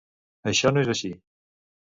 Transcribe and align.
Això 0.51 0.71
no 0.73 0.83
és 0.85 0.91
així. 0.95 1.13